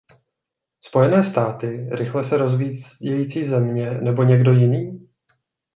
[0.83, 5.07] Spojené státy, rychle se rozvíjející země nebo někdo jiný?